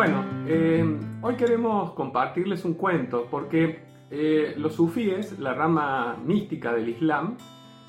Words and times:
Bueno, 0.00 0.24
eh, 0.46 0.98
hoy 1.20 1.34
queremos 1.34 1.90
compartirles 1.90 2.64
un 2.64 2.72
cuento 2.72 3.26
porque 3.30 3.84
eh, 4.10 4.54
los 4.56 4.74
sufíes, 4.74 5.38
la 5.38 5.52
rama 5.52 6.16
mística 6.24 6.72
del 6.72 6.88
Islam, 6.88 7.36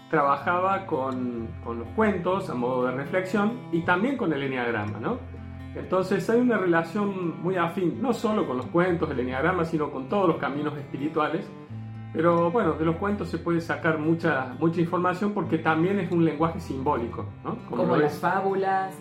trabajaba 0.10 0.86
con, 0.86 1.48
con, 1.64 1.80
los 1.80 1.88
cuentos 1.96 2.50
a 2.50 2.54
modo 2.54 2.88
de 2.88 2.92
reflexión 2.92 3.58
y 3.72 3.84
también 3.84 4.18
con 4.18 4.34
el 4.34 4.44
enneagrama, 4.44 5.00
¿no? 5.00 5.20
Entonces 5.74 6.30
hay 6.30 6.42
una 6.42 6.58
relación 6.58 7.42
muy 7.42 7.56
afín, 7.56 8.02
no 8.02 8.12
solo 8.12 8.46
con 8.46 8.58
los 8.58 8.66
cuentos, 8.66 9.10
el 9.10 9.22
enneagrama, 9.22 9.64
sino 9.64 9.90
con 9.90 10.10
todos 10.10 10.28
los 10.28 10.36
caminos 10.36 10.78
espirituales. 10.78 11.50
Pero 12.12 12.52
bueno, 12.52 12.74
de 12.74 12.84
los 12.84 12.98
cuentos 12.98 13.30
se 13.30 13.38
puede 13.38 13.62
sacar 13.62 14.00
mucha, 14.00 14.54
mucha 14.60 14.82
información 14.82 15.32
porque 15.34 15.60
también 15.60 15.98
es 15.98 16.12
un 16.12 16.26
lenguaje 16.26 16.60
simbólico, 16.60 17.26
¿no? 17.46 17.56
Como, 17.70 17.96
las 17.96 18.20
fábulas, 18.20 19.00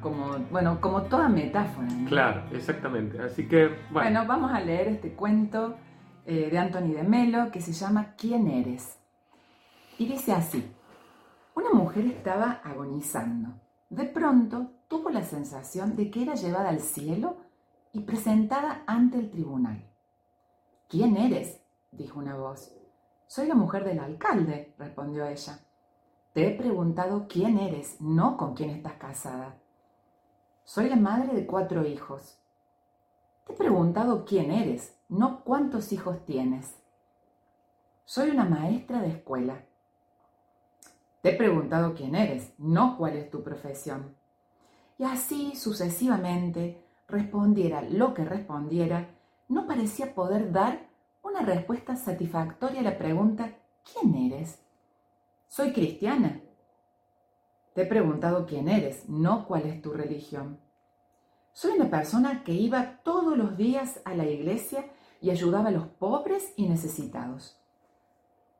como, 0.00 0.38
bueno, 0.50 0.80
como 0.80 1.02
toda 1.02 1.28
metáfora. 1.28 1.88
Claro, 2.08 2.42
exactamente. 2.52 3.20
Así 3.20 3.48
que, 3.48 3.66
bueno. 3.90 4.20
bueno. 4.20 4.26
vamos 4.26 4.52
a 4.52 4.60
leer 4.60 4.88
este 4.88 5.12
cuento 5.14 5.76
eh, 6.24 6.48
de 6.50 6.58
Anthony 6.58 6.92
de 6.92 7.02
Melo 7.02 7.50
que 7.50 7.60
se 7.60 7.72
llama 7.72 8.14
¿Quién 8.16 8.48
eres? 8.48 8.98
Y 9.98 10.06
dice 10.06 10.32
así, 10.32 10.72
una 11.54 11.70
mujer 11.70 12.06
estaba 12.06 12.60
agonizando. 12.64 13.54
De 13.88 14.04
pronto 14.04 14.72
tuvo 14.88 15.10
la 15.10 15.22
sensación 15.22 15.96
de 15.96 16.10
que 16.10 16.22
era 16.22 16.34
llevada 16.34 16.68
al 16.68 16.80
cielo 16.80 17.36
y 17.92 18.00
presentada 18.00 18.82
ante 18.86 19.18
el 19.18 19.30
tribunal. 19.30 19.88
¿Quién 20.88 21.16
eres? 21.16 21.60
dijo 21.92 22.18
una 22.18 22.36
voz. 22.36 22.72
Soy 23.26 23.46
la 23.46 23.54
mujer 23.54 23.84
del 23.84 24.00
alcalde, 24.00 24.74
respondió 24.78 25.26
ella. 25.26 25.60
Te 26.32 26.48
he 26.48 26.50
preguntado 26.56 27.26
quién 27.28 27.58
eres, 27.58 28.00
no 28.00 28.36
con 28.36 28.54
quién 28.54 28.70
estás 28.70 28.94
casada. 28.94 29.56
Soy 30.66 30.88
la 30.88 30.96
madre 30.96 31.32
de 31.32 31.46
cuatro 31.46 31.86
hijos. 31.86 32.38
Te 33.46 33.52
he 33.52 33.56
preguntado 33.56 34.24
quién 34.24 34.50
eres, 34.50 34.98
no 35.08 35.44
cuántos 35.44 35.92
hijos 35.92 36.24
tienes. 36.24 36.74
Soy 38.04 38.30
una 38.30 38.44
maestra 38.44 39.00
de 39.00 39.10
escuela. 39.10 39.64
Te 41.22 41.30
he 41.30 41.36
preguntado 41.36 41.94
quién 41.94 42.16
eres, 42.16 42.52
no 42.58 42.98
cuál 42.98 43.14
es 43.14 43.30
tu 43.30 43.44
profesión. 43.44 44.16
Y 44.98 45.04
así 45.04 45.54
sucesivamente, 45.54 46.84
respondiera 47.06 47.82
lo 47.82 48.12
que 48.12 48.24
respondiera, 48.24 49.08
no 49.46 49.68
parecía 49.68 50.16
poder 50.16 50.50
dar 50.50 50.88
una 51.22 51.42
respuesta 51.42 51.94
satisfactoria 51.94 52.80
a 52.80 52.84
la 52.84 52.98
pregunta 52.98 53.52
¿quién 53.84 54.16
eres? 54.16 54.58
Soy 55.46 55.72
cristiana. 55.72 56.40
Te 57.76 57.82
he 57.82 57.86
preguntado 57.86 58.46
quién 58.46 58.70
eres, 58.70 59.06
no 59.06 59.46
cuál 59.46 59.66
es 59.66 59.82
tu 59.82 59.92
religión. 59.92 60.58
Soy 61.52 61.72
una 61.72 61.90
persona 61.90 62.42
que 62.42 62.52
iba 62.52 63.02
todos 63.02 63.36
los 63.36 63.58
días 63.58 64.00
a 64.06 64.14
la 64.14 64.24
iglesia 64.24 64.86
y 65.20 65.28
ayudaba 65.28 65.68
a 65.68 65.72
los 65.72 65.86
pobres 65.86 66.54
y 66.56 66.70
necesitados. 66.70 67.60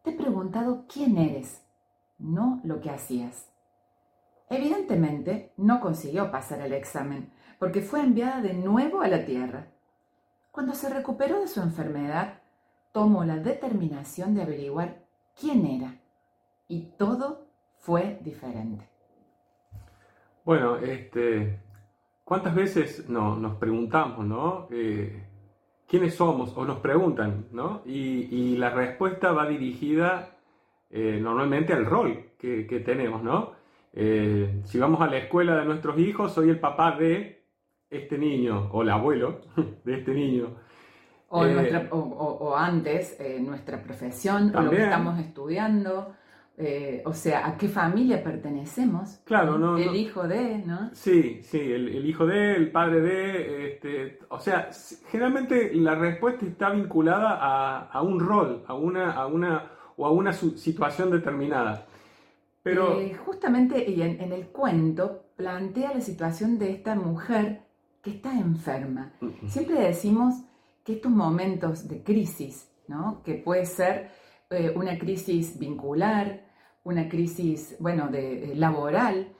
Te 0.02 0.10
he 0.10 0.12
preguntado 0.12 0.84
quién 0.86 1.16
eres, 1.16 1.62
no 2.18 2.60
lo 2.62 2.82
que 2.82 2.90
hacías. 2.90 3.48
Evidentemente 4.50 5.54
no 5.56 5.80
consiguió 5.80 6.30
pasar 6.30 6.60
el 6.60 6.74
examen 6.74 7.32
porque 7.58 7.80
fue 7.80 8.00
enviada 8.00 8.42
de 8.42 8.52
nuevo 8.52 9.00
a 9.00 9.08
la 9.08 9.24
tierra. 9.24 9.68
Cuando 10.50 10.74
se 10.74 10.90
recuperó 10.90 11.40
de 11.40 11.48
su 11.48 11.62
enfermedad, 11.62 12.42
tomó 12.92 13.24
la 13.24 13.38
determinación 13.38 14.34
de 14.34 14.42
averiguar 14.42 15.06
quién 15.34 15.64
era 15.64 16.02
y 16.68 16.82
todo 16.98 17.46
fue 17.78 18.20
diferente. 18.22 18.90
Bueno, 20.46 20.76
este, 20.76 21.58
¿cuántas 22.22 22.54
veces 22.54 23.08
no, 23.08 23.34
nos 23.34 23.56
preguntamos, 23.56 24.24
¿no? 24.24 24.68
Eh, 24.70 25.24
¿Quiénes 25.88 26.14
somos? 26.14 26.56
O 26.56 26.64
nos 26.64 26.78
preguntan, 26.78 27.46
¿no? 27.50 27.82
Y, 27.84 28.56
la 28.56 28.70
respuesta 28.70 29.32
va 29.32 29.48
dirigida 29.48 30.36
eh, 30.88 31.18
normalmente 31.20 31.72
al 31.72 31.84
rol 31.84 32.30
que, 32.38 32.62
tenemos, 32.86 33.24
¿no? 33.24 33.54
Eh, 33.92 34.60
si 34.66 34.78
vamos 34.78 35.00
a 35.00 35.08
la 35.08 35.18
escuela 35.18 35.56
de 35.56 35.64
nuestros 35.64 35.98
hijos, 35.98 36.32
soy 36.32 36.50
el 36.50 36.60
papá 36.60 36.96
de 36.96 37.44
este 37.90 38.16
niño 38.16 38.70
o 38.70 38.82
el 38.82 38.90
abuelo 38.90 39.40
de 39.84 39.98
este 39.98 40.14
niño. 40.14 40.54
O, 41.28 42.54
antes, 42.56 43.18
nuestra 43.40 43.82
profesión, 43.82 44.54
o 44.54 44.60
lo 44.60 44.70
que 44.70 44.84
estamos 44.84 45.18
estudiando, 45.18 46.14
eh, 46.58 47.02
o 47.04 47.12
sea, 47.12 47.46
a 47.46 47.58
qué 47.58 47.68
familia 47.68 48.24
pertenecemos. 48.24 49.20
Claro, 49.24 49.58
¿no? 49.58 49.76
El 49.76 49.94
hijo 49.94 50.26
de, 50.26 50.58
¿no? 50.58 50.88
Sí, 50.94 51.42
sí, 51.42 51.58
el, 51.60 52.06
hijo 52.06 52.24
de, 52.24 52.56
el 52.56 52.70
padre 52.70 53.02
de, 53.02 53.66
este, 53.68 54.18
o 54.30 54.38
sea, 54.38 54.70
generalmente 55.10 55.74
la 55.74 55.94
respuesta 55.96 56.46
está 56.46 56.70
vinculada 56.70 57.90
a, 57.92 58.02
un 58.02 58.20
rol, 58.20 58.64
a 58.66 58.72
una, 58.72 59.12
a 59.12 59.26
una, 59.26 59.70
o 59.96 60.06
a 60.06 60.10
una 60.10 60.32
situación 60.32 61.10
determinada. 61.10 61.86
Pero... 62.62 62.98
justamente 63.24 63.88
y 63.88 64.00
en, 64.00 64.32
el 64.32 64.46
cuento 64.46 65.26
plantea 65.36 65.92
la 65.92 66.00
situación 66.00 66.58
de 66.58 66.70
esta 66.70 66.94
mujer 66.94 67.64
que 68.02 68.12
está 68.12 68.32
enferma. 68.32 69.12
Siempre 69.46 69.78
decimos 69.78 70.34
que 70.82 70.94
estos 70.94 71.12
momentos 71.12 71.86
de 71.86 72.02
crisis, 72.02 72.72
¿no? 72.88 73.22
que 73.22 73.34
puede 73.34 73.66
ser 73.66 74.10
eh, 74.48 74.72
una 74.74 74.98
crisis 74.98 75.58
vincular, 75.58 76.45
una 76.86 77.08
crisis, 77.08 77.76
bueno, 77.80 78.08
de, 78.08 78.52
laboral, 78.54 79.32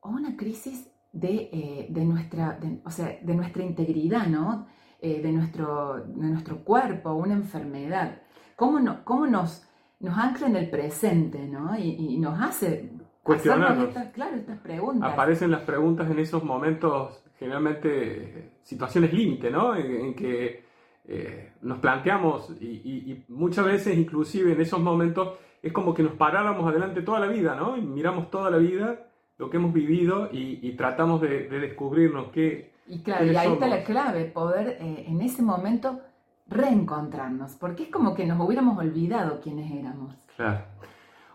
o 0.00 0.10
una 0.10 0.36
crisis 0.36 0.90
de, 1.12 1.48
eh, 1.52 1.86
de 1.88 2.04
nuestra, 2.04 2.58
o 2.84 2.90
sea, 2.90 3.18
de 3.22 3.34
nuestra 3.34 3.62
integridad, 3.62 4.26
¿no? 4.26 4.66
Eh, 5.00 5.20
de, 5.22 5.32
nuestro, 5.32 6.04
de 6.04 6.28
nuestro 6.28 6.62
cuerpo, 6.62 7.14
una 7.14 7.34
enfermedad. 7.34 8.22
¿Cómo, 8.54 8.80
no, 8.80 9.02
cómo 9.04 9.26
nos, 9.26 9.66
nos 9.98 10.16
ancla 10.16 10.46
en 10.48 10.56
el 10.56 10.68
presente, 10.68 11.48
¿no? 11.48 11.76
Y, 11.78 12.18
nos 12.18 12.38
hace 12.38 12.92
cuestionarnos. 13.22 13.88
Estas, 13.88 14.12
claro, 14.12 14.36
estas 14.36 14.58
preguntas. 14.58 15.10
Aparecen 15.10 15.50
las 15.50 15.62
preguntas 15.62 16.10
en 16.10 16.18
esos 16.18 16.44
momentos, 16.44 17.24
generalmente 17.38 18.58
situaciones 18.62 19.12
límite, 19.14 19.50
¿no? 19.50 19.74
en 19.74 20.14
que 20.14 20.70
eh, 21.12 21.54
nos 21.62 21.80
planteamos 21.80 22.50
y, 22.60 23.24
muchas 23.28 23.64
veces 23.64 23.98
inclusive 23.98 24.52
en 24.52 24.60
esos 24.60 24.80
momentos 24.80 25.38
es 25.62 25.72
como 25.72 25.94
que 25.94 26.02
nos 26.02 26.12
paráramos 26.12 26.66
adelante 26.68 27.02
toda 27.02 27.20
la 27.20 27.26
vida, 27.26 27.54
¿no? 27.54 27.76
Y 27.76 27.82
miramos 27.82 28.30
toda 28.30 28.50
la 28.50 28.58
vida, 28.58 29.06
lo 29.38 29.50
que 29.50 29.56
hemos 29.56 29.72
vivido 29.72 30.28
y, 30.32 30.72
tratamos 30.72 31.20
de, 31.20 31.48
descubrirnos 31.48 32.28
qué... 32.28 32.72
Y 32.86 33.00
claro, 33.00 33.24
y 33.24 33.36
ahí 33.36 33.52
está 33.52 33.68
la 33.68 33.84
clave, 33.84 34.24
poder 34.24 34.78
eh, 34.80 35.04
en 35.06 35.20
ese 35.20 35.42
momento 35.42 36.00
reencontrarnos, 36.48 37.52
porque 37.52 37.84
es 37.84 37.88
como 37.90 38.14
que 38.14 38.26
nos 38.26 38.40
hubiéramos 38.40 38.76
olvidado 38.78 39.40
quiénes 39.40 39.70
éramos. 39.70 40.14
Claro. 40.36 40.64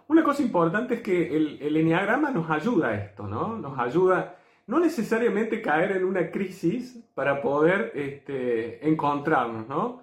Una 0.08 0.24
cosa 0.24 0.44
importante 0.44 0.96
es 0.96 1.02
que 1.02 1.36
el, 1.36 1.58
el 1.62 1.78
enneagrama 1.78 2.32
nos 2.32 2.50
ayuda 2.50 2.90
a 2.90 2.96
esto, 2.96 3.26
¿no? 3.26 3.58
Nos 3.58 3.80
ayuda 3.80 4.36
no 4.68 4.80
necesariamente 4.80 5.62
caer 5.62 5.92
en 5.94 6.04
una 6.04 6.32
crisis 6.32 7.04
para 7.14 7.42
poder 7.42 7.92
este, 7.96 8.88
encontrarnos, 8.88 9.68
¿no? 9.68 10.02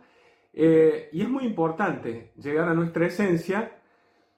Eh, 0.53 1.09
y 1.13 1.23
es 1.23 1.29
muy 1.29 1.45
importante 1.45 2.33
llegar 2.37 2.69
a 2.69 2.75
nuestra 2.75 3.07
esencia 3.07 3.73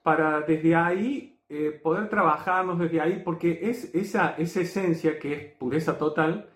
para 0.05 0.41
desde 0.41 0.75
ahí 0.75 1.41
eh, 1.49 1.79
poder 1.81 2.09
trabajarnos 2.09 2.77
desde 2.77 3.01
ahí, 3.01 3.23
porque 3.25 3.59
es 3.63 3.89
esa, 3.95 4.35
esa 4.37 4.61
esencia 4.61 5.17
que 5.17 5.33
es 5.33 5.53
pureza 5.55 5.97
total, 5.97 6.47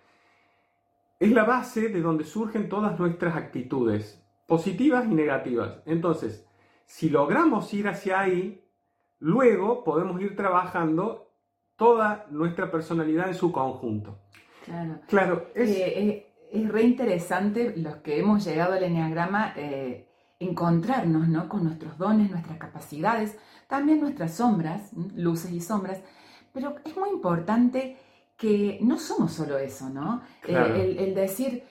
es 1.19 1.31
la 1.31 1.45
base 1.45 1.89
de 1.89 1.99
donde 1.99 2.25
surgen 2.25 2.69
todas 2.69 2.99
nuestras 2.99 3.35
actitudes, 3.35 4.23
positivas 4.45 5.05
y 5.05 5.15
negativas. 5.15 5.81
Entonces, 5.87 6.47
si 6.85 7.09
logramos 7.09 7.73
ir 7.73 7.87
hacia 7.87 8.19
ahí, 8.19 8.63
luego 9.17 9.83
podemos 9.83 10.21
ir 10.21 10.35
trabajando 10.35 11.31
toda 11.75 12.27
nuestra 12.29 12.69
personalidad 12.69 13.29
en 13.29 13.33
su 13.33 13.51
conjunto. 13.51 14.19
Claro. 14.63 14.99
Claro, 15.07 15.47
es, 15.55 15.71
eh, 15.71 16.27
es, 16.51 16.69
re 16.69 16.83
interesante 16.83 17.73
los 17.77 17.95
que 17.97 18.19
hemos 18.19 18.45
llegado 18.45 18.73
al 18.73 18.83
Enneagrama 18.83 19.53
eh, 19.55 20.08
encontrarnos 20.39 21.27
¿no? 21.27 21.49
con 21.49 21.65
nuestros 21.65 21.97
dones, 21.97 22.31
nuestras 22.31 22.57
capacidades, 22.57 23.37
también 23.67 23.99
nuestras 23.99 24.35
sombras, 24.35 24.91
luces 25.15 25.51
y 25.51 25.61
sombras, 25.61 26.01
pero 26.53 26.75
es 26.85 26.95
muy 26.97 27.09
importante 27.09 27.97
que 28.37 28.79
no 28.81 28.97
somos 28.97 29.33
solo 29.33 29.57
eso, 29.57 29.89
¿no? 29.89 30.21
Eh, 30.47 30.95
el, 30.97 31.13
decir, 31.13 31.63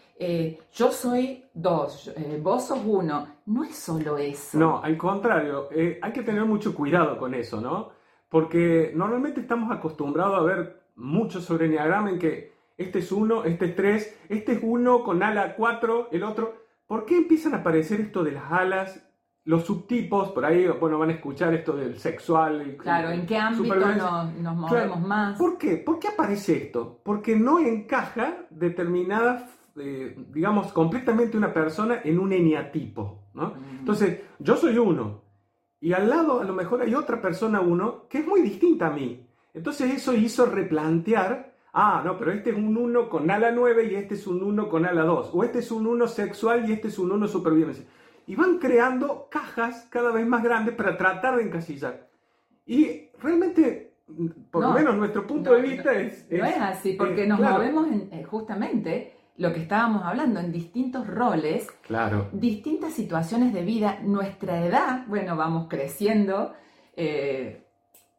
yo 0.72 0.92
soy 0.92 1.46
dos, 1.54 2.12
vos 2.42 2.66
sos 2.66 2.80
uno, 2.84 3.26
no 3.46 3.64
es 3.64 3.74
solo 3.74 4.18
eso. 4.18 4.58
No, 4.58 4.82
al 4.82 4.98
contrario, 4.98 5.68
hay 6.02 6.12
que 6.12 6.22
tener 6.22 6.44
mucho 6.44 6.74
cuidado 6.74 7.16
con 7.16 7.34
eso, 7.34 7.60
¿no? 7.60 7.90
Porque 8.28 8.92
normalmente 8.94 9.40
estamos 9.40 9.74
acostumbrados 9.74 10.38
a 10.38 10.42
ver 10.42 10.82
mucho 10.94 11.40
sobre 11.40 11.66
Enneagrama 11.66 12.10
en 12.10 12.18
que 12.18 12.52
este 12.76 13.00
es 13.00 13.10
uno, 13.10 13.44
este 13.44 13.66
es 13.66 13.76
tres, 13.76 14.18
este 14.28 14.52
es 14.52 14.60
uno 14.62 15.02
con 15.02 15.22
ala 15.22 15.56
cuatro, 15.56 16.08
el 16.12 16.22
otro. 16.22 16.67
¿Por 16.88 17.04
qué 17.06 17.16
empiezan 17.16 17.54
a 17.54 17.58
aparecer 17.58 18.00
esto 18.00 18.24
de 18.24 18.32
las 18.32 18.50
alas? 18.50 19.04
Los 19.44 19.64
subtipos, 19.64 20.30
por 20.30 20.44
ahí, 20.44 20.66
bueno, 20.80 20.98
van 20.98 21.10
a 21.10 21.12
escuchar 21.12 21.54
esto 21.54 21.76
del 21.76 21.96
sexual. 21.98 22.76
claro, 22.76 23.10
¿en 23.10 23.24
qué 23.24 23.38
ámbito 23.38 23.76
nos, 23.76 24.56
movemos 24.56 25.00
más? 25.00 25.38
¿Por 25.38 25.56
qué? 25.56 25.76
¿Por 25.76 26.00
qué 26.00 26.08
aparece 26.08 26.64
esto? 26.64 27.00
Porque 27.04 27.36
no 27.36 27.60
encaja 27.60 28.46
determinadas 28.50 29.44
eh, 29.80 30.16
digamos, 30.32 30.72
completamente 30.72 31.36
una 31.36 31.52
persona 31.52 32.00
en 32.02 32.18
un 32.18 32.32
eneatipo, 32.32 33.28
¿no? 33.34 33.50
Mm. 33.50 33.78
Entonces, 33.78 34.22
yo 34.40 34.56
soy 34.56 34.76
uno, 34.76 35.22
y 35.80 35.92
al 35.92 36.08
lado 36.08 36.40
a 36.40 36.44
lo 36.44 36.52
mejor 36.52 36.82
hay 36.82 36.94
otra 36.94 37.20
persona 37.20 37.60
uno 37.60 38.08
que 38.08 38.18
es 38.18 38.26
muy 38.26 38.42
distinta 38.42 38.88
a 38.88 38.90
mí. 38.90 39.26
Entonces 39.54 39.92
eso 39.92 40.14
hizo 40.14 40.46
replantear, 40.46 41.54
ah, 41.72 42.02
no, 42.04 42.16
pero 42.18 42.32
este 42.32 42.50
es 42.50 42.56
un 42.56 42.76
uno 42.76 43.08
con 43.08 43.30
ala 43.30 43.50
9 43.50 43.88
y 43.90 43.94
este 43.94 44.14
es 44.14 44.26
un 44.26 44.42
uno 44.42 44.68
con 44.68 44.86
ala 44.86 45.02
2, 45.04 45.30
o 45.32 45.44
este 45.44 45.60
es 45.60 45.70
un 45.70 45.86
uno 45.86 46.06
sexual 46.08 46.68
y 46.68 46.72
este 46.72 46.88
es 46.88 46.98
un 46.98 47.12
uno 47.12 47.26
supervivencia. 47.28 47.84
Y 48.26 48.34
van 48.36 48.58
creando 48.58 49.28
cajas 49.30 49.86
cada 49.90 50.12
vez 50.12 50.26
más 50.26 50.42
grandes 50.42 50.74
para 50.74 50.96
tratar 50.96 51.36
de 51.36 51.44
encasillar. 51.44 52.08
Y 52.66 53.08
realmente, 53.22 53.94
por 54.50 54.62
lo 54.62 54.68
No, 54.68 54.74
menos 54.74 54.96
nuestro 54.96 55.26
punto 55.26 55.50
no, 55.50 55.56
de 55.56 55.62
vista 55.62 55.92
no, 55.94 55.98
es, 55.98 56.26
No 56.30 56.44
es 56.44 56.56
así, 56.58 56.92
porque 56.94 57.26
nos 57.26 57.38
claro. 57.38 57.54
movemos 57.54 57.88
en, 57.88 58.08
eh, 58.12 58.24
justamente 58.24 59.14
lo 59.36 59.52
que 59.54 59.60
estábamos 59.62 60.02
hablando, 60.04 60.40
en 60.40 60.52
distintos 60.52 61.06
roles, 61.06 61.68
Claro, 61.86 62.28
distintas 62.32 62.92
situaciones 62.92 63.52
de 63.54 63.62
vida, 63.62 64.00
nuestra 64.02 64.64
edad, 64.66 65.04
bueno, 65.06 65.36
vamos 65.36 65.68
creciendo 65.68 66.52
eh, 66.96 67.64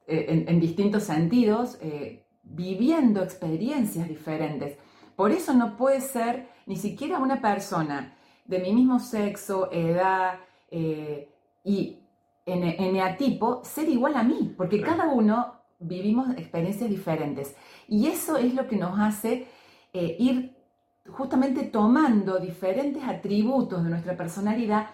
eh, 0.07 0.25
en, 0.29 0.47
en 0.47 0.59
distintos 0.59 1.03
sentidos, 1.03 1.77
eh, 1.81 2.25
viviendo 2.49 3.23
experiencias 3.23 4.07
diferentes. 4.07 4.77
Por 5.15 5.31
eso 5.31 5.53
no 5.53 5.77
puede 5.77 6.01
ser 6.01 6.47
ni 6.65 6.75
siquiera 6.75 7.19
una 7.19 7.41
persona 7.41 8.15
de 8.45 8.59
mi 8.59 8.73
mismo 8.73 8.99
sexo, 8.99 9.69
edad 9.71 10.39
eh, 10.71 11.29
y 11.63 11.99
ene- 12.45 12.75
eneatipo 12.79 13.61
ser 13.63 13.89
igual 13.89 14.15
a 14.15 14.23
mí, 14.23 14.53
porque 14.57 14.81
cada 14.81 15.09
uno 15.09 15.53
vivimos 15.79 16.29
experiencias 16.31 16.89
diferentes. 16.89 17.55
Y 17.87 18.07
eso 18.07 18.37
es 18.37 18.53
lo 18.53 18.67
que 18.67 18.75
nos 18.77 18.99
hace 18.99 19.47
eh, 19.93 20.15
ir 20.19 20.57
justamente 21.07 21.63
tomando 21.63 22.39
diferentes 22.39 23.03
atributos 23.03 23.83
de 23.83 23.89
nuestra 23.89 24.15
personalidad 24.15 24.87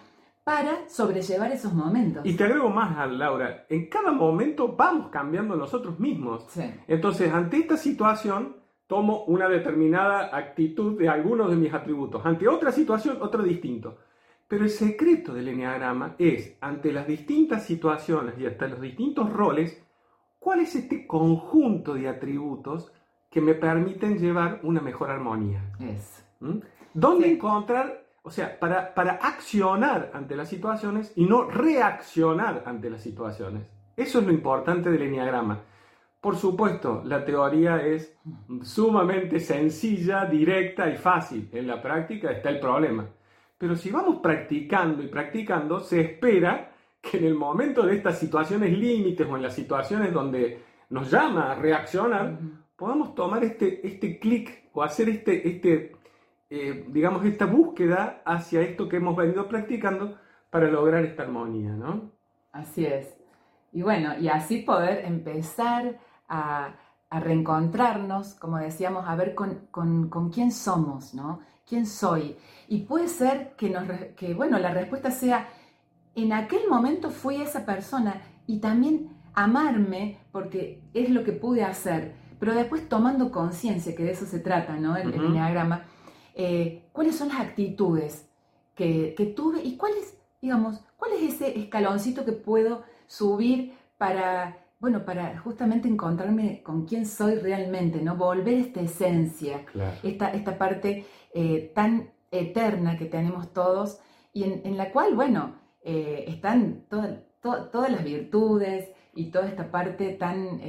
para 0.45 0.87
sobrellevar 0.87 1.51
esos 1.51 1.73
momentos. 1.73 2.23
y 2.23 2.33
te 2.35 2.43
agrego 2.43 2.69
más, 2.69 3.11
Laura, 3.11 3.65
en 3.67 3.89
cada 3.89 4.11
momento 4.11 4.75
vamos 4.75 5.09
cambiando 5.09 5.55
nosotros 5.55 5.99
mismos. 5.99 6.45
Sí. 6.49 6.61
Entonces, 6.87 7.33
ante 7.33 7.57
esta 7.57 7.75
situación, 7.77 8.55
tomo 8.85 9.23
una 9.25 9.49
determinada 9.49 10.29
actitud 10.37 10.99
de 10.99 11.09
algunos 11.09 11.49
de 11.49 11.55
mis 11.55 11.73
atributos. 11.73 12.23
Ante 12.23 12.47
otra 12.47 12.71
situación, 12.71 13.17
otro 13.21 13.41
distinto. 13.41 13.97
Pero 14.47 14.63
el 14.65 14.69
secreto 14.69 15.33
del 15.33 15.47
enneagrama 15.47 16.13
es, 16.19 16.55
ante 16.61 16.93
las 16.93 17.07
distintas 17.07 17.65
situaciones 17.65 18.35
y 18.37 18.45
hasta 18.45 18.67
los 18.67 18.79
distintos 18.79 19.33
roles, 19.33 19.83
cuál 20.37 20.59
es 20.59 20.75
este 20.75 21.07
conjunto 21.07 21.95
de 21.95 22.07
atributos 22.07 22.93
que 23.31 23.41
me 23.41 23.55
permiten 23.55 24.19
llevar 24.19 24.59
una 24.61 24.79
mejor 24.79 25.09
armonía. 25.09 25.73
Eso. 25.79 26.21
¿Mm? 26.41 26.59
¿Dónde 26.93 27.25
Sí. 27.25 27.33
encontrar, 27.33 28.04
o 28.25 28.31
sea, 28.31 28.59
para, 28.59 28.91
para 28.95 29.13
accionar 29.13 30.09
ante 30.11 30.35
las 30.35 30.49
situaciones 30.49 31.13
y 31.15 31.25
no 31.25 31.43
reaccionar 31.43 32.63
ante 32.65 32.89
las 32.89 33.03
situaciones? 33.03 33.69
Eso 33.95 34.19
es 34.19 34.25
lo 34.25 34.31
importante 34.31 34.89
del 34.89 35.03
enneagrama. 35.03 35.61
Por 36.19 36.35
supuesto, 36.35 37.03
la 37.05 37.23
teoría 37.23 37.85
es 37.85 38.17
sumamente 38.63 39.39
sencilla, 39.39 40.25
directa 40.25 40.89
y 40.89 40.97
fácil. 40.97 41.49
En 41.53 41.67
la 41.67 41.79
práctica 41.79 42.31
está 42.31 42.49
el 42.49 42.59
problema. 42.59 43.07
Pero 43.59 43.75
si 43.75 43.91
vamos 43.91 44.21
practicando 44.23 45.03
y 45.03 45.07
practicando, 45.07 45.79
se 45.79 46.01
espera 46.01 46.71
que 46.99 47.19
en 47.19 47.25
el 47.25 47.35
momento 47.35 47.85
de 47.85 47.95
estas 47.95 48.17
situaciones 48.17 48.75
límites 48.75 49.27
o 49.29 49.35
en 49.35 49.43
las 49.43 49.53
situaciones 49.53 50.11
donde 50.11 50.63
nos 50.89 51.11
llama 51.11 51.51
a 51.51 51.55
reaccionar, 51.55 52.39
podamos 52.75 53.13
tomar 53.13 53.43
este, 53.43 53.85
este 53.85 54.17
clic 54.17 54.69
o 54.73 54.81
hacer 54.81 55.09
este, 55.09 55.47
este 55.47 55.91
eh, 56.49 56.85
digamos, 56.89 57.25
esta 57.25 57.45
búsqueda 57.45 58.21
hacia 58.25 58.61
esto 58.61 58.87
que 58.89 58.97
hemos 58.97 59.15
venido 59.15 59.47
practicando 59.47 60.17
para 60.49 60.67
lograr 60.69 61.03
esta 61.05 61.23
armonía, 61.23 61.71
¿no? 61.71 62.11
Así 62.51 62.85
es. 62.85 63.15
Y 63.71 63.81
bueno, 63.81 64.17
y 64.19 64.29
así 64.29 64.59
poder 64.61 65.05
empezar 65.05 65.99
a, 66.29 66.75
a 67.09 67.19
reencontrarnos, 67.19 68.35
como 68.35 68.57
decíamos, 68.57 69.05
a 69.07 69.15
ver 69.15 69.35
con, 69.35 69.67
con- 69.71 70.09
con 70.09 70.29
quién 70.29 70.51
somos, 70.51 71.13
¿no? 71.13 71.41
¿Quién 71.67 71.85
soy? 71.85 72.37
Y 72.67 72.81
puede 72.83 73.07
ser 73.09 73.55
que, 73.57 73.69
nos, 73.69 73.83
que, 74.15 74.33
bueno, 74.33 74.59
la 74.59 74.73
respuesta 74.73 75.11
sea, 75.11 75.47
en 76.15 76.31
aquel 76.33 76.69
momento 76.69 77.09
fui 77.11 77.41
esa 77.41 77.65
persona 77.65 78.21
y 78.47 78.59
también 78.59 79.09
amarme 79.33 80.19
porque 80.31 80.81
es 80.93 81.09
lo 81.09 81.23
que 81.23 81.33
pude 81.33 81.63
hacer, 81.63 82.13
pero 82.39 82.53
después 82.55 82.87
tomando 82.89 83.31
conciencia, 83.31 83.95
que 83.95 84.03
de 84.05 84.11
eso 84.11 84.25
se 84.25 84.39
trata, 84.39 84.77
¿no? 84.77 84.95
El, 84.97 85.13
el 85.13 85.25
Ujú. 85.25 85.33
Eh, 86.35 86.83
¿cuáles 86.91 87.15
son 87.15 87.29
las 87.29 87.39
actitudes 87.39 88.29
que, 88.75 89.15
que 89.17 89.25
tuve 89.25 89.61
y 89.63 89.77
cuál 89.77 89.93
es, 89.99 90.17
digamos, 90.41 90.81
cuál 90.97 91.13
es 91.13 91.33
ese 91.33 91.57
escaloncito 91.59 92.25
que 92.25 92.33
puedo 92.33 92.83
subir 93.07 93.73
para, 93.97 94.57
bueno, 94.79 95.05
para 95.05 95.39
justamente 95.39 95.87
encontrarme 95.87 96.61
con 96.61 96.85
quién 96.85 97.05
soy 97.05 97.35
realmente, 97.35 98.01
¿no? 98.01 98.15
Volver 98.17 98.55
a 98.55 98.59
esta 98.59 98.81
esencia, 98.81 99.65
Claro. 99.65 99.97
esta, 100.03 100.31
esta 100.33 100.57
parte 100.57 101.05
eh, 101.33 101.71
tan 101.73 102.11
eterna 102.31 102.97
que 102.97 103.05
tenemos 103.05 103.53
todos 103.53 103.99
y 104.33 104.43
en, 104.43 104.61
en 104.65 104.75
la 104.77 104.91
cual, 104.91 105.15
bueno, 105.15 105.55
eh, 105.83 106.25
están 106.27 106.83
toda- 106.89 107.23
to- 107.41 107.67
todas 107.69 107.89
las 107.91 108.03
virtudes 108.03 108.89
y 109.13 109.27
toda 109.31 109.47
esta 109.47 109.71
parte 109.71 110.09
tan 110.15 110.59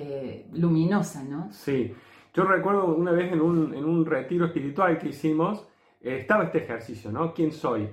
luminosa, 0.52 1.24
¿no? 1.24 1.50
Sí, 1.50 1.92
yo 2.36 2.44
recuerdo 2.44 2.84
una 2.94 3.12
vez 3.12 3.32
en 3.32 3.40
un, 3.40 3.74
en 3.74 3.84
un 3.84 4.04
retiro 4.04 4.44
espiritual 4.46 4.98
que 4.98 5.08
hicimos, 5.08 5.66
eh, 6.02 6.18
estaba 6.20 6.44
este 6.44 6.58
ejercicio, 6.58 7.10
¿no? 7.10 7.32
¿Quién 7.32 7.50
soy? 7.52 7.88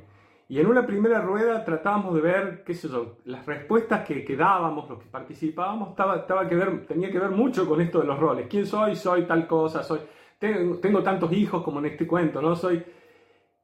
Y 0.50 0.60
en 0.60 0.68
una 0.68 0.86
primera 0.86 1.22
rueda 1.22 1.64
tratábamos 1.64 2.14
de 2.16 2.22
ver, 2.22 2.64
qué 2.66 2.74
sé 2.74 2.90
yo, 2.90 3.18
las 3.26 3.46
respuestas 3.46 4.06
que, 4.06 4.24
que 4.26 4.36
dábamos, 4.36 4.90
los 4.90 5.00
que 5.00 5.06
participábamos, 5.10 5.92
estaba, 5.92 6.18
estaba 6.18 6.48
que 6.48 6.56
ver, 6.56 6.86
tenía 6.86 7.10
que 7.10 7.20
ver 7.20 7.32
mucho 7.32 7.68
con 7.68 7.80
esto 7.82 8.02
de 8.02 8.06
los 8.06 8.20
roles. 8.20 8.48
¿Quién 8.50 8.66
soy? 8.68 8.96
Soy 8.96 9.24
tal 9.26 9.48
cosa, 9.48 9.82
soy... 9.84 10.00
Tengo, 10.38 10.78
tengo 10.80 11.02
tantos 11.02 11.32
hijos 11.32 11.64
como 11.64 11.80
en 11.80 11.86
este 11.86 12.06
cuento, 12.06 12.42
¿no? 12.42 12.56
Soy... 12.56 12.84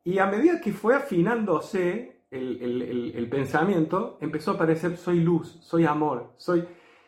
Y 0.03 0.17
a 0.19 0.25
medida 0.27 0.61
que 0.61 0.71
fue 0.71 0.95
afinándose 0.95 2.23
el, 2.31 2.61
el- 2.61 3.11
el- 3.15 3.29
pensamiento, 3.29 4.17
empezó 4.21 4.51
a 4.51 4.53
aparecer, 4.55 4.97
soy 4.97 5.19
luz, 5.19 5.59
soy 5.61 5.85
amor, 5.85 6.33
soy... 6.37 6.65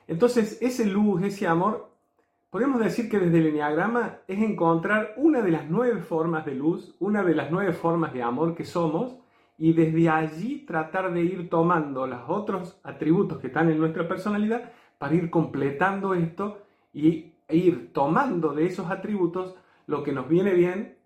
Entonces, 0.07 0.62
ese 0.62 0.85
luz, 0.85 1.23
ese 1.23 1.47
amor, 1.47 1.91
podemos 2.51 2.80
decir 2.80 3.09
que 3.09 3.18
desde 3.18 3.40
el 3.40 3.47
enneagrama 3.47 4.19
es 4.28 4.40
encontrar 4.40 5.14
una 5.18 5.42
de 5.42 5.49
las 5.52 5.68
nueve 5.69 6.02
formas 6.02 6.45
de 6.45 6.54
luz, 6.54 6.95
una 6.99 7.23
de 7.23 7.33
las 7.33 7.49
nueve 7.49 7.73
formas 7.73 8.14
de 8.14 8.21
amor 8.21 8.54
que 8.54 8.66
somos, 8.66 9.18
y 9.57 9.73
desde 9.73 10.09
allí 10.09 10.66
tratar 10.66 11.11
de 11.14 11.21
ir 11.21 11.49
tomando 11.49 12.06
los 12.07 12.21
otros 12.28 12.80
atributos 12.83 13.40
que 13.40 13.47
están 13.47 13.69
en 13.71 13.80
nuestra 13.80 14.07
personalidad 14.07 14.71
para 14.99 15.16
ir 15.16 15.30
completando 15.30 16.14
esto 16.14 16.59
y 16.94 17.33
ir 17.49 17.92
tomando 17.94 18.54
de 18.54 18.66
esos 18.66 18.90
atributos 18.92 19.56
lo 19.87 20.04
que 20.04 20.11
nos 20.11 20.28
viene 20.28 20.54
bien 20.54 20.97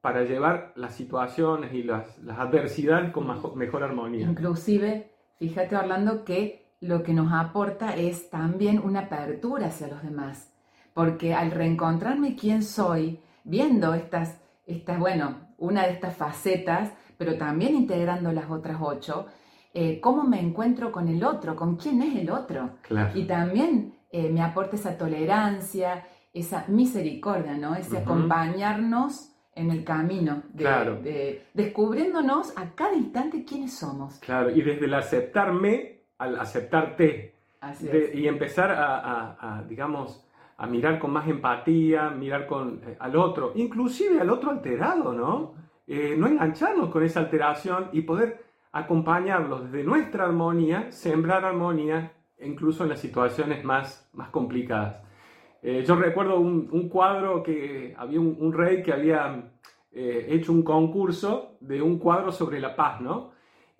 para 0.00 0.22
llevar 0.24 0.72
las 0.76 0.94
situaciones 0.94 1.72
y 1.74 1.82
las, 1.82 2.18
las 2.18 2.38
adversidades 2.38 3.10
con 3.12 3.26
majo- 3.26 3.54
mejor 3.54 3.82
armonía. 3.82 4.26
Inclusive, 4.28 5.10
fíjate 5.38 5.76
Orlando 5.76 6.24
que 6.24 6.74
lo 6.80 7.02
que 7.02 7.12
nos 7.12 7.32
aporta 7.32 7.94
es 7.96 8.30
también 8.30 8.80
una 8.82 9.00
apertura 9.00 9.66
hacia 9.66 9.88
los 9.88 10.02
demás, 10.02 10.49
porque 10.94 11.34
al 11.34 11.50
reencontrarme 11.50 12.36
quién 12.36 12.62
soy, 12.62 13.20
viendo 13.44 13.94
estas, 13.94 14.40
estas 14.66 14.98
bueno, 14.98 15.36
una 15.58 15.84
de 15.86 15.92
estas 15.92 16.16
facetas, 16.16 16.92
pero 17.16 17.36
también 17.36 17.74
integrando 17.74 18.32
las 18.32 18.50
otras 18.50 18.78
ocho, 18.80 19.26
eh, 19.74 20.00
cómo 20.00 20.24
me 20.24 20.40
encuentro 20.40 20.90
con 20.90 21.08
el 21.08 21.22
otro, 21.22 21.54
con 21.54 21.76
quién 21.76 22.02
es 22.02 22.16
el 22.16 22.30
otro. 22.30 22.70
Claro. 22.82 23.16
Y 23.18 23.24
también 23.26 23.94
eh, 24.10 24.28
me 24.30 24.42
aporta 24.42 24.76
esa 24.76 24.96
tolerancia, 24.98 26.04
esa 26.32 26.64
misericordia, 26.68 27.56
¿no? 27.56 27.74
Ese 27.76 27.98
acompañarnos 27.98 29.32
en 29.54 29.70
el 29.70 29.84
camino, 29.84 30.42
de, 30.52 30.64
Claro. 30.64 31.00
de- 31.02 31.44
descubriéndonos 31.54 32.56
a 32.56 32.70
cada 32.74 32.94
instante 32.94 33.44
quiénes 33.44 33.76
somos. 33.76 34.18
Claro, 34.20 34.50
y 34.50 34.62
desde 34.62 34.86
el 34.86 34.94
aceptarme 34.94 36.00
al 36.18 36.38
aceptarte. 36.38 37.34
Así 37.60 37.86
De- 37.86 38.06
es. 38.06 38.14
y 38.14 38.26
empezar 38.26 38.70
a, 38.70 38.96
a- 38.98 39.58
a, 39.58 39.62
digamos, 39.64 40.24
a 40.60 40.66
mirar 40.66 40.98
con 40.98 41.10
más 41.10 41.26
empatía, 41.26 42.10
mirar 42.10 42.46
con, 42.46 42.82
eh, 42.86 42.96
al 43.00 43.16
otro, 43.16 43.52
inclusive 43.54 44.20
al 44.20 44.28
otro 44.28 44.50
alterado, 44.50 45.14
¿no? 45.14 45.54
Eh, 45.86 46.14
no 46.18 46.26
engancharnos 46.26 46.90
con 46.90 47.02
esa 47.02 47.20
alteración 47.20 47.88
y 47.92 48.02
poder 48.02 48.44
acompañarlos 48.70 49.64
desde 49.64 49.84
nuestra 49.84 50.24
armonía, 50.26 50.92
sembrar 50.92 51.46
armonía, 51.46 52.12
incluso 52.42 52.82
en 52.82 52.90
las 52.90 53.00
situaciones 53.00 53.64
más, 53.64 54.10
más 54.12 54.28
complicadas. 54.28 55.02
Eh, 55.62 55.82
yo 55.86 55.94
recuerdo 55.94 56.38
un, 56.38 56.68
un 56.70 56.90
cuadro 56.90 57.42
que 57.42 57.94
había 57.96 58.20
un, 58.20 58.52
rey 58.52 58.82
que 58.82 58.92
había 58.92 59.50
eh, 59.92 60.26
hecho 60.28 60.52
un 60.52 60.62
concurso 60.62 61.56
de 61.60 61.80
un 61.80 61.98
cuadro 61.98 62.32
sobre 62.32 62.60
la 62.60 62.76
paz, 62.76 63.00
¿no? 63.00 63.32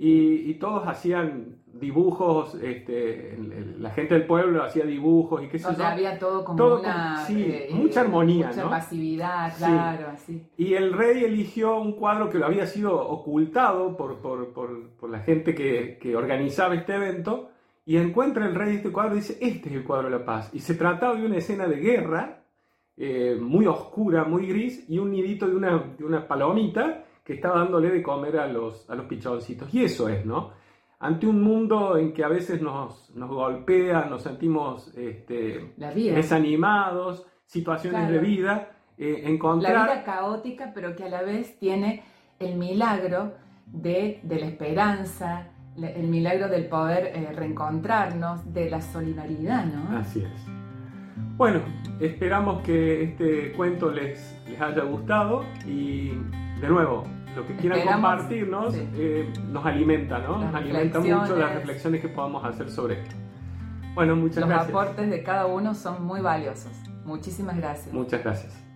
Y, 0.02 0.54
todos 0.54 0.88
hacían 0.88 1.57
dibujos, 1.75 2.54
este, 2.54 3.37
la 3.78 3.90
gente 3.90 4.14
del 4.14 4.26
pueblo 4.26 4.64
hacía 4.64 4.87
dibujos 4.87 5.42
y 5.42 5.49
qué 5.49 5.59
sé 5.59 5.66
Donde 5.66 5.85
había 5.85 6.19
todo 6.19 6.42
como 6.42 6.76
una... 6.76 7.19
sí, 7.26 7.66
mucha 7.71 8.00
armonía, 8.00 8.49
mucha 8.49 8.71
pasividad, 8.71 9.54
claro, 9.59 10.09
así. 10.09 10.42
Y 10.57 10.73
el 10.73 10.95
rey 10.95 11.23
eligió 11.25 11.78
un 11.78 11.92
cuadro 11.92 12.30
que 12.30 12.38
lo 12.38 12.47
había 12.47 12.66
sido 12.66 12.99
ocultado 12.99 13.95
por, 13.95 14.16
por, 14.21 14.54
por, 14.54 15.11
la 15.11 15.19
gente 15.21 15.54
que, 15.54 15.99
que, 16.00 16.16
organizaba 16.16 16.75
este 16.75 16.95
evento 16.95 17.50
y 17.85 17.99
encuentra 17.99 18.47
el 18.47 18.54
rey 18.54 18.76
este 18.76 18.90
cuadro 18.90 19.14
y 19.14 19.19
dice, 19.19 19.37
este 19.42 19.69
es 19.69 19.75
el 19.75 19.85
cuadro 19.85 20.09
de 20.09 20.19
la 20.19 20.25
paz. 20.25 20.49
Y 20.54 20.61
se 20.61 20.76
trataba 20.76 21.14
de 21.14 21.26
una 21.26 21.37
escena 21.37 21.66
de 21.66 21.76
guerra 21.76 22.42
eh, 22.97 23.37
muy 23.38 23.66
oscura, 23.66 24.25
muy 24.25 24.47
gris 24.47 24.88
y 24.88 24.99
un 24.99 25.11
nidito 25.11 25.47
de 25.47 25.57
una, 25.57 25.78
de 25.99 26.04
una 26.04 26.26
palomita 26.26 27.04
que 27.30 27.37
está 27.37 27.50
dándole 27.50 27.90
de 27.90 28.02
comer 28.02 28.40
a 28.40 28.49
los, 28.49 28.90
a 28.90 28.96
los 28.96 29.06
pichoncitos. 29.06 29.72
Y 29.72 29.84
eso 29.84 30.08
es, 30.08 30.26
¿no? 30.26 30.50
Ante 30.99 31.28
un 31.28 31.40
mundo 31.40 31.96
en 31.96 32.12
que 32.12 32.25
a 32.25 32.28
veces 32.28 32.60
nos, 32.60 33.08
nos 33.14 33.30
golpea, 33.30 34.06
nos 34.06 34.22
sentimos 34.25 34.92
este, 34.96 35.75
desanimados, 35.76 37.25
situaciones 37.46 38.10
de 38.10 38.18
vida, 38.18 38.72
eh, 38.99 39.22
encontrar... 39.26 39.72
La 39.72 39.94
vida 39.94 40.02
caótica, 40.02 40.72
pero 40.75 40.96
que 40.96 41.04
a 41.04 41.08
la 41.08 41.22
vez 41.22 41.56
tiene 41.60 42.02
el 42.40 42.56
milagro 42.56 43.34
de, 43.64 44.18
de 44.25 44.40
la 44.40 44.46
esperanza, 44.46 45.46
el 45.76 46.08
milagro 46.08 46.49
del 46.49 46.66
poder 46.66 47.12
eh, 47.14 47.32
reencontrarnos, 47.32 48.52
de 48.52 48.70
la 48.70 48.80
solidaridad, 48.80 49.66
¿no? 49.66 49.96
Así 49.96 50.25
es. 50.25 50.46
Bueno, 51.37 51.60
esperamos 52.00 52.62
que 52.62 53.04
este 53.04 53.52
cuento 53.52 53.88
les, 53.88 54.37
les 54.49 54.60
haya 54.60 54.82
gustado 54.82 55.44
y 55.64 56.10
de 56.60 56.68
nuevo, 56.68 57.04
lo 57.34 57.46
que 57.46 57.56
quieran 57.56 57.80
compartirnos 57.87 58.75
eh, 58.76 59.32
nos 59.49 59.64
alimenta, 59.64 60.18
¿no? 60.18 60.38
nos 60.38 60.54
alimenta 60.54 60.99
mucho 61.00 61.37
las 61.37 61.54
reflexiones 61.54 62.00
que 62.00 62.08
podamos 62.08 62.44
hacer 62.44 62.70
sobre 62.70 63.00
esto. 63.02 63.16
Bueno, 63.94 64.16
muchas 64.16 64.46
gracias. 64.46 64.70
Los 64.70 64.82
aportes 64.82 65.10
de 65.10 65.22
cada 65.22 65.46
uno 65.46 65.75
son 65.75 66.04
muy 66.04 66.20
valiosos. 66.20 66.72
Muchísimas 67.04 67.56
gracias. 67.56 67.92
Muchas 67.92 68.22
gracias. 68.22 68.70